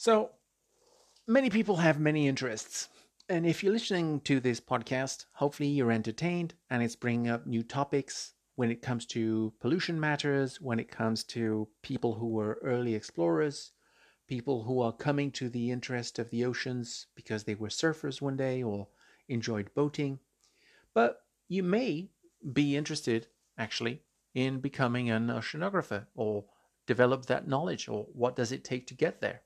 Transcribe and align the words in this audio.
So, 0.00 0.30
many 1.26 1.50
people 1.50 1.74
have 1.78 1.98
many 1.98 2.28
interests. 2.28 2.88
And 3.28 3.44
if 3.44 3.64
you're 3.64 3.72
listening 3.72 4.20
to 4.20 4.38
this 4.38 4.60
podcast, 4.60 5.24
hopefully 5.32 5.70
you're 5.70 5.90
entertained 5.90 6.54
and 6.70 6.84
it's 6.84 6.94
bringing 6.94 7.26
up 7.26 7.48
new 7.48 7.64
topics 7.64 8.34
when 8.54 8.70
it 8.70 8.80
comes 8.80 9.06
to 9.06 9.52
pollution 9.58 9.98
matters, 9.98 10.60
when 10.60 10.78
it 10.78 10.88
comes 10.88 11.24
to 11.24 11.66
people 11.82 12.14
who 12.14 12.28
were 12.28 12.60
early 12.62 12.94
explorers, 12.94 13.72
people 14.28 14.62
who 14.62 14.80
are 14.80 14.92
coming 14.92 15.32
to 15.32 15.48
the 15.48 15.72
interest 15.72 16.20
of 16.20 16.30
the 16.30 16.44
oceans 16.44 17.06
because 17.16 17.42
they 17.42 17.56
were 17.56 17.66
surfers 17.66 18.22
one 18.22 18.36
day 18.36 18.62
or 18.62 18.86
enjoyed 19.28 19.74
boating. 19.74 20.20
But 20.94 21.22
you 21.48 21.64
may 21.64 22.12
be 22.52 22.76
interested, 22.76 23.26
actually, 23.58 24.04
in 24.32 24.60
becoming 24.60 25.10
an 25.10 25.26
oceanographer 25.26 26.06
or 26.14 26.44
develop 26.86 27.26
that 27.26 27.48
knowledge 27.48 27.88
or 27.88 28.06
what 28.12 28.36
does 28.36 28.52
it 28.52 28.62
take 28.62 28.86
to 28.86 28.94
get 28.94 29.20
there. 29.20 29.42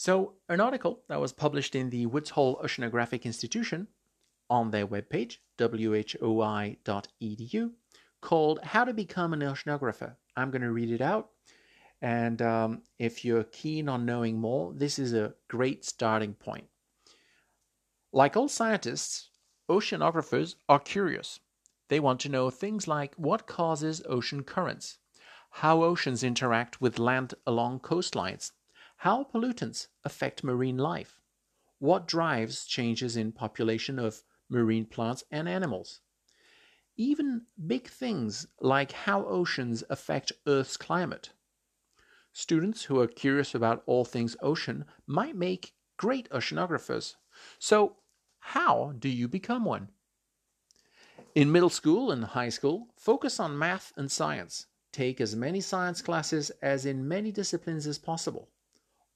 So, 0.00 0.34
an 0.48 0.60
article 0.60 1.02
that 1.08 1.20
was 1.20 1.32
published 1.32 1.74
in 1.74 1.90
the 1.90 2.06
Woods 2.06 2.30
Hole 2.30 2.60
Oceanographic 2.62 3.24
Institution 3.24 3.88
on 4.48 4.70
their 4.70 4.86
webpage, 4.86 5.38
whoi.edu, 5.58 6.80
called 8.20 8.60
How 8.62 8.84
to 8.84 8.94
Become 8.94 9.32
an 9.32 9.40
Oceanographer. 9.40 10.14
I'm 10.36 10.52
going 10.52 10.62
to 10.62 10.70
read 10.70 10.92
it 10.92 11.00
out. 11.00 11.30
And 12.00 12.40
um, 12.40 12.82
if 13.00 13.24
you're 13.24 13.42
keen 13.42 13.88
on 13.88 14.06
knowing 14.06 14.38
more, 14.40 14.72
this 14.72 15.00
is 15.00 15.14
a 15.14 15.34
great 15.48 15.84
starting 15.84 16.34
point. 16.34 16.68
Like 18.12 18.36
all 18.36 18.46
scientists, 18.46 19.30
oceanographers 19.68 20.54
are 20.68 20.78
curious. 20.78 21.40
They 21.88 21.98
want 21.98 22.20
to 22.20 22.28
know 22.28 22.50
things 22.50 22.86
like 22.86 23.16
what 23.16 23.48
causes 23.48 24.00
ocean 24.08 24.44
currents, 24.44 24.98
how 25.50 25.82
oceans 25.82 26.22
interact 26.22 26.80
with 26.80 27.00
land 27.00 27.34
along 27.48 27.80
coastlines, 27.80 28.52
how 29.02 29.22
pollutants 29.22 29.86
affect 30.02 30.42
marine 30.42 30.76
life? 30.76 31.20
What 31.78 32.08
drives 32.08 32.66
changes 32.66 33.16
in 33.16 33.30
population 33.30 33.96
of 33.96 34.24
marine 34.48 34.86
plants 34.86 35.22
and 35.30 35.48
animals? 35.48 36.00
Even 36.96 37.42
big 37.64 37.86
things 37.86 38.48
like 38.60 38.90
how 38.90 39.24
oceans 39.24 39.84
affect 39.88 40.32
Earth's 40.48 40.76
climate. 40.76 41.30
Students 42.32 42.84
who 42.84 42.98
are 42.98 43.06
curious 43.06 43.54
about 43.54 43.84
all 43.86 44.04
things 44.04 44.36
ocean 44.42 44.84
might 45.06 45.36
make 45.36 45.74
great 45.96 46.28
oceanographers. 46.30 47.14
So, 47.60 47.98
how 48.40 48.94
do 48.98 49.08
you 49.08 49.28
become 49.28 49.64
one? 49.64 49.90
In 51.36 51.52
middle 51.52 51.70
school 51.70 52.10
and 52.10 52.24
high 52.24 52.48
school, 52.48 52.88
focus 52.96 53.38
on 53.38 53.56
math 53.56 53.92
and 53.96 54.10
science. 54.10 54.66
Take 54.90 55.20
as 55.20 55.36
many 55.36 55.60
science 55.60 56.02
classes 56.02 56.50
as 56.60 56.84
in 56.84 57.06
many 57.06 57.30
disciplines 57.30 57.86
as 57.86 57.98
possible. 57.98 58.48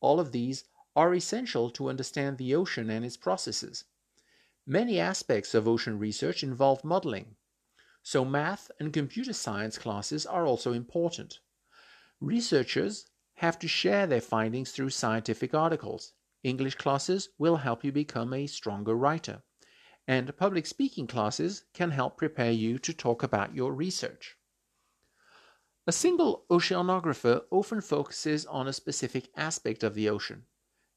All 0.00 0.18
of 0.18 0.32
these 0.32 0.64
are 0.96 1.14
essential 1.14 1.70
to 1.70 1.88
understand 1.88 2.38
the 2.38 2.54
ocean 2.54 2.90
and 2.90 3.04
its 3.04 3.16
processes. 3.16 3.84
Many 4.66 4.98
aspects 4.98 5.54
of 5.54 5.68
ocean 5.68 5.98
research 5.98 6.42
involve 6.42 6.84
modeling, 6.84 7.36
so 8.02 8.24
math 8.24 8.70
and 8.80 8.92
computer 8.92 9.32
science 9.32 9.78
classes 9.78 10.24
are 10.24 10.46
also 10.46 10.72
important. 10.72 11.40
Researchers 12.20 13.06
have 13.34 13.58
to 13.58 13.68
share 13.68 14.06
their 14.06 14.20
findings 14.20 14.72
through 14.72 14.90
scientific 14.90 15.54
articles. 15.54 16.12
English 16.42 16.76
classes 16.76 17.28
will 17.38 17.56
help 17.56 17.84
you 17.84 17.92
become 17.92 18.32
a 18.32 18.46
stronger 18.46 18.94
writer, 18.94 19.42
and 20.08 20.36
public 20.36 20.66
speaking 20.66 21.06
classes 21.06 21.64
can 21.74 21.90
help 21.90 22.16
prepare 22.16 22.50
you 22.50 22.78
to 22.78 22.94
talk 22.94 23.22
about 23.22 23.54
your 23.54 23.72
research. 23.72 24.36
A 25.86 25.92
single 25.92 26.44
oceanographer 26.50 27.42
often 27.50 27.80
focuses 27.80 28.44
on 28.44 28.68
a 28.68 28.72
specific 28.72 29.30
aspect 29.34 29.82
of 29.82 29.94
the 29.94 30.10
ocean. 30.10 30.44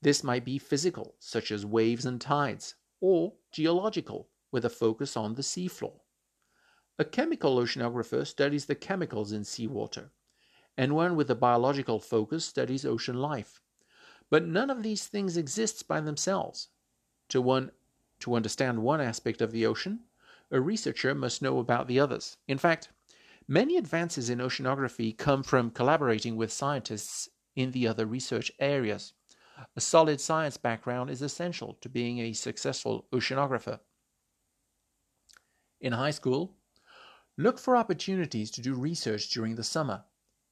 This 0.02 0.24
might 0.24 0.44
be 0.44 0.58
physical, 0.58 1.16
such 1.20 1.52
as 1.52 1.66
waves 1.66 2.06
and 2.06 2.20
tides, 2.20 2.76
or 3.00 3.34
geological, 3.52 4.28
with 4.52 4.66
a 4.66 4.70
focus 4.70 5.16
on 5.16 5.36
the 5.36 5.42
seafloor. 5.42 6.02
A 7.00 7.06
chemical 7.06 7.58
oceanographer 7.58 8.28
studies 8.28 8.66
the 8.66 8.76
chemicals 8.76 9.32
in 9.32 9.46
seawater, 9.46 10.12
and 10.78 10.94
one 10.94 11.16
with 11.16 11.32
a 11.32 11.36
biological 11.36 12.00
focus 12.00 12.46
studies 12.46 12.86
ocean 12.86 13.16
life. 13.16 13.62
But 14.30 14.46
none 14.46 14.70
of 14.70 14.84
these 14.84 15.08
things 15.08 15.38
exists 15.38 15.82
by 15.82 16.02
themselves. 16.02 16.68
To, 17.30 17.42
one, 17.42 17.72
to 18.20 18.36
understand 18.36 18.84
one 18.84 19.00
aspect 19.00 19.42
of 19.42 19.52
the 19.52 19.66
ocean, 19.66 20.02
a 20.52 20.60
researcher 20.60 21.16
must 21.16 21.42
know 21.42 21.60
about 21.60 21.88
the 21.88 22.00
others. 22.02 22.38
In 22.48 22.58
fact, 22.58 22.90
Many 23.48 23.76
advances 23.76 24.30
in 24.30 24.40
oceanography 24.40 25.18
come 25.18 25.44
from 25.44 25.72
collaborating 25.72 26.38
with 26.38 26.52
scientists 26.52 27.28
in 27.58 27.72
the 27.72 27.88
other 27.88 28.06
research 28.06 28.52
areas. 28.58 29.14
A 29.76 29.82
solid 29.82 30.22
science 30.22 30.56
background 30.56 31.10
is 31.10 31.22
essential 31.22 31.78
to 31.82 31.90
being 31.90 32.20
a 32.20 32.32
successful 32.32 33.06
oceanographer. 33.12 33.82
In 35.82 35.92
high 35.92 36.12
school, 36.12 36.56
look 37.38 37.60
for 37.60 37.76
opportunities 37.76 38.50
to 38.52 38.62
do 38.62 38.76
research 38.76 39.30
during 39.30 39.56
the 39.56 39.64
summer. 39.64 40.06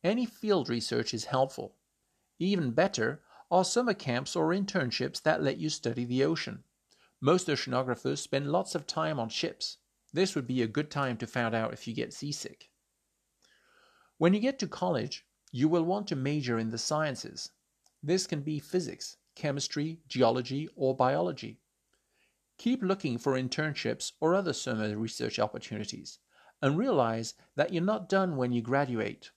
Any 0.03 0.25
field 0.25 0.67
research 0.67 1.13
is 1.13 1.25
helpful. 1.25 1.77
Even 2.39 2.71
better 2.71 3.21
are 3.49 3.63
summer 3.63 3.93
camps 3.93 4.35
or 4.35 4.49
internships 4.49 5.21
that 5.21 5.41
let 5.41 5.57
you 5.57 5.69
study 5.69 6.03
the 6.03 6.25
ocean. 6.25 6.65
Most 7.21 7.47
oceanographers 7.47 8.17
spend 8.17 8.51
lots 8.51 8.75
of 8.75 8.85
time 8.85 9.17
on 9.17 9.29
ships. 9.29 9.77
This 10.11 10.35
would 10.35 10.47
be 10.47 10.61
a 10.61 10.67
good 10.67 10.91
time 10.91 11.15
to 11.17 11.27
find 11.27 11.55
out 11.55 11.71
if 11.71 11.87
you 11.87 11.93
get 11.93 12.13
seasick. 12.13 12.67
When 14.21 14.35
you 14.35 14.39
get 14.39 14.59
to 14.59 14.67
college, 14.67 15.25
you 15.51 15.67
will 15.67 15.81
want 15.81 16.07
to 16.09 16.15
major 16.15 16.59
in 16.59 16.69
the 16.69 16.77
sciences. 16.77 17.49
This 18.03 18.27
can 18.27 18.41
be 18.41 18.59
physics, 18.59 19.17
chemistry, 19.35 19.97
geology, 20.07 20.69
or 20.75 20.95
biology. 20.95 21.59
Keep 22.59 22.83
looking 22.83 23.17
for 23.17 23.33
internships 23.33 24.11
or 24.19 24.35
other 24.35 24.53
summer 24.53 24.95
research 24.95 25.39
opportunities 25.39 26.19
and 26.61 26.77
realize 26.77 27.33
that 27.55 27.73
you're 27.73 27.81
not 27.81 28.09
done 28.09 28.37
when 28.37 28.51
you 28.51 28.61
graduate. 28.61 29.31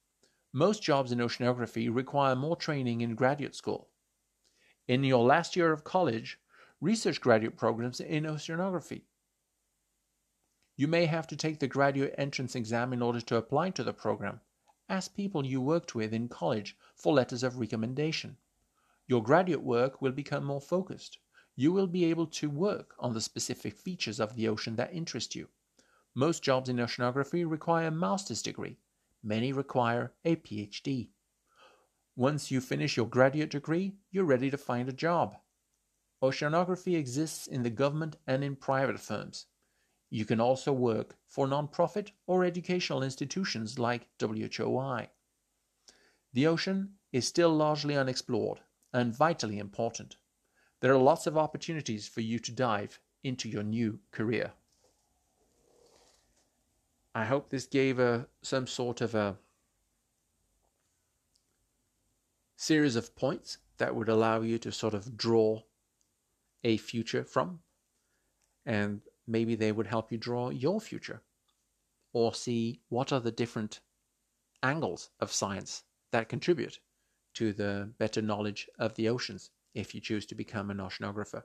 Most 0.53 0.83
jobs 0.83 1.12
in 1.12 1.19
oceanography 1.19 1.89
require 1.91 2.37
more 2.37 2.55
training 2.55 3.01
in 3.01 3.15
graduate 3.15 3.55
school. 3.55 3.89
In 4.87 5.03
your 5.03 5.25
last 5.25 5.56
year 5.56 5.72
of 5.72 5.84
college, 5.84 6.39
research 6.83 7.22
graduate 7.22 7.56
programs 7.56 8.01
in 8.01 8.25
oceanography. 8.25 9.05
You 10.77 10.89
may 10.89 11.06
have 11.06 11.27
to 11.28 11.37
take 11.37 11.61
the 11.61 11.69
graduate 11.69 12.15
entrance 12.19 12.55
exam 12.55 12.93
in 12.93 13.01
order 13.01 13.22
to 13.22 13.37
apply 13.37 13.71
to 13.71 13.83
the 13.83 13.95
program. 13.95 14.43
Ask 14.89 15.15
people 15.15 15.47
you 15.47 15.61
worked 15.61 15.95
with 15.95 16.12
in 16.12 16.28
college 16.28 16.77
for 16.95 17.15
letters 17.15 17.43
of 17.43 17.59
recommendation. 17.59 18.37
Your 19.06 19.22
graduate 19.22 19.62
work 19.62 20.03
will 20.03 20.12
become 20.12 20.45
more 20.45 20.61
focused. 20.61 21.19
You 21.56 21.72
will 21.72 21.87
be 21.87 22.05
able 22.05 22.27
to 22.27 22.50
work 22.50 22.95
on 22.99 23.15
the 23.15 23.21
specific 23.21 23.78
features 23.78 24.21
of 24.21 24.34
the 24.34 24.49
ocean 24.49 24.77
that 24.77 24.93
interest 24.93 25.34
you. 25.34 25.49
Most 26.15 26.43
jobs 26.43 26.69
in 26.69 26.77
oceanography 26.77 27.49
require 27.49 27.89
a 27.89 27.91
master's 27.91 28.43
degree. 28.43 28.78
Many 29.22 29.53
require 29.53 30.12
a 30.25 30.37
PhD. 30.37 31.09
Once 32.15 32.51
you 32.51 32.61
finish 32.61 32.97
your 32.97 33.06
graduate 33.06 33.51
degree, 33.51 33.95
you're 34.11 34.25
ready 34.25 34.51
to 34.51 34.59
find 34.59 34.89
a 34.89 34.93
job. 34.93 35.37
Oceanography 36.22 36.97
exists 36.97 37.47
in 37.47 37.62
the 37.62 37.71
government 37.71 38.16
and 38.27 38.45
in 38.45 38.55
private 38.55 39.01
firms. 39.01 39.47
You 40.10 40.25
can 40.25 40.41
also 40.41 40.72
work 40.72 41.16
for 41.26 41.47
nonprofit 41.47 42.10
or 42.26 42.44
educational 42.44 43.03
institutions 43.03 43.78
like 43.78 44.09
WHOI. 44.19 45.09
The 46.32 46.47
ocean 46.47 46.94
is 47.12 47.26
still 47.26 47.54
largely 47.54 47.97
unexplored 47.97 48.60
and 48.92 49.16
vitally 49.16 49.59
important. 49.59 50.16
There 50.81 50.92
are 50.92 50.98
lots 50.98 51.26
of 51.26 51.38
opportunities 51.38 52.09
for 52.09 52.20
you 52.20 52.38
to 52.41 52.53
dive 52.53 53.00
into 53.22 53.48
your 53.48 53.62
new 53.62 54.00
career. 54.10 54.53
I 57.15 57.25
hope 57.25 57.48
this 57.48 57.66
gave 57.66 57.98
a, 57.98 58.26
some 58.42 58.66
sort 58.66 59.00
of 59.00 59.15
a 59.15 59.36
series 62.56 62.97
of 62.97 63.15
points 63.15 63.59
that 63.78 63.94
would 63.94 64.09
allow 64.09 64.41
you 64.41 64.59
to 64.59 64.72
sort 64.72 64.95
of 64.95 65.16
draw 65.16 65.62
a 66.62 66.77
future 66.77 67.24
from. 67.24 67.60
And 68.66 69.03
maybe 69.26 69.54
they 69.54 69.72
would 69.72 69.86
help 69.86 70.12
you 70.12 70.18
draw 70.18 70.50
your 70.50 70.80
future 70.80 71.22
or 72.12 72.34
see 72.34 72.80
what 72.88 73.12
are 73.12 73.21
the 73.21 73.32
different 73.32 73.80
angles 74.62 75.10
of 75.21 75.32
science 75.32 75.82
that 76.12 76.28
contribute 76.28 76.78
to 77.34 77.53
the 77.53 77.92
better 77.98 78.22
knowledge 78.22 78.68
of 78.78 78.94
the 78.94 79.09
oceans 79.09 79.50
if 79.74 79.94
you 79.94 80.00
choose 80.00 80.24
to 80.26 80.34
become 80.34 80.71
an 80.71 80.78
oceanographer. 80.78 81.42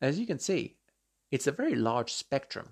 As 0.00 0.18
you 0.18 0.26
can 0.26 0.38
see, 0.38 0.76
it's 1.30 1.46
a 1.46 1.52
very 1.52 1.74
large 1.74 2.12
spectrum. 2.12 2.70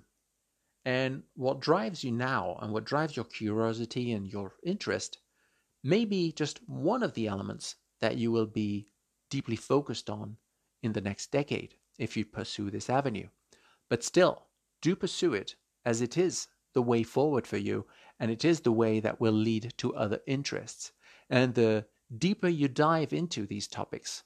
And 0.85 1.23
what 1.35 1.61
drives 1.61 2.05
you 2.05 2.13
now 2.13 2.59
and 2.61 2.73
what 2.73 2.85
drives 2.85 3.17
your 3.17 3.25
curiosity 3.25 4.13
and 4.13 4.27
your 4.27 4.55
interest 4.63 5.19
may 5.83 6.05
be 6.05 6.33
just 6.33 6.61
one 6.69 7.03
of 7.03 7.15
the 7.15 7.27
elements 7.27 7.77
that 8.01 8.17
you 8.17 8.31
will 8.33 8.47
be 8.47 8.89
deeply 9.31 9.57
focused 9.57 10.09
on 10.09 10.37
in 10.83 10.93
the 10.93 11.01
next 11.01 11.31
decade 11.31 11.75
if 11.99 12.17
you 12.17 12.25
pursue 12.25 12.71
this 12.71 12.89
avenue. 12.89 13.29
But 13.89 14.05
still, 14.05 14.47
do 14.83 14.95
pursue 14.95 15.35
it, 15.35 15.57
as 15.85 16.01
it 16.01 16.17
is 16.17 16.49
the 16.75 16.83
way 16.83 17.03
forward 17.03 17.47
for 17.47 17.57
you, 17.57 17.87
and 18.21 18.31
it 18.31 18.45
is 18.45 18.61
the 18.61 18.73
way 18.73 19.01
that 19.01 19.21
will 19.21 19.33
lead 19.33 19.73
to 19.79 19.95
other 19.95 20.21
interests. 20.27 20.93
And 21.31 21.55
the 21.55 21.87
deeper 22.17 22.49
you 22.49 22.69
dive 22.69 23.13
into 23.13 23.47
these 23.47 23.67
topics, 23.67 24.25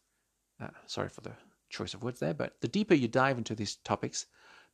uh, 0.60 0.68
sorry 0.86 1.08
for 1.08 1.20
the 1.20 1.32
choice 1.70 1.94
of 1.94 2.02
words 2.02 2.20
there, 2.20 2.34
but 2.34 2.60
the 2.60 2.68
deeper 2.68 2.94
you 2.94 3.08
dive 3.08 3.38
into 3.38 3.54
these 3.54 3.76
topics, 3.76 4.26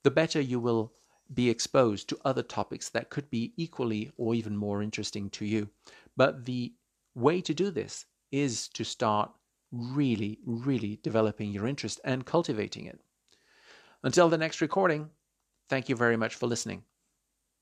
the 0.03 0.11
better 0.11 0.41
you 0.41 0.61
will 0.61 0.93
be 1.33 1.51
exposed 1.51 2.09
to 2.09 2.19
other 2.25 2.43
topics 2.43 2.89
that 2.89 3.11
could 3.11 3.29
be 3.31 3.53
equally 3.57 4.11
or 4.17 4.35
even 4.35 4.57
more 4.57 4.83
interesting 4.83 5.29
to 5.31 5.45
you. 5.45 5.69
But 6.17 6.45
the 6.47 6.73
way 7.15 7.41
to 7.43 7.55
do 7.55 7.71
this 7.71 8.07
is 8.33 8.69
to 8.69 8.85
start 8.85 9.31
really, 9.71 10.39
really 10.47 10.99
developing 11.03 11.51
your 11.51 11.67
interest 11.67 12.01
and 12.05 12.25
cultivating 12.25 12.87
it. 12.87 13.01
Until 14.03 14.29
the 14.29 14.39
next 14.39 14.61
recording, 14.61 15.11
thank 15.69 15.89
you 15.89 15.97
very 15.97 16.17
much 16.17 16.35
for 16.35 16.47
listening. 16.47 16.85